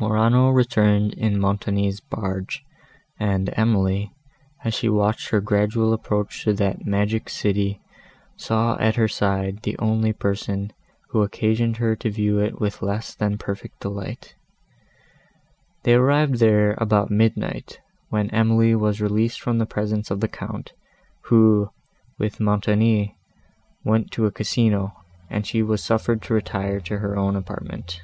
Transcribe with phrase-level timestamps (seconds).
[0.00, 2.64] Morano returned in Montoni's barge,
[3.20, 4.10] and Emily,
[4.64, 7.80] as she watched her gradual approach to that magic city,
[8.36, 10.72] saw at her side the only person,
[11.10, 14.34] who occasioned her to view it with less than perfect delight.
[15.84, 17.78] They arrived there about midnight,
[18.08, 20.72] when Emily was released from the presence of the Count,
[21.26, 21.70] who,
[22.18, 23.16] with Montoni,
[23.84, 24.96] went to a Casino,
[25.30, 28.02] and she was suffered to retire to her own apartment.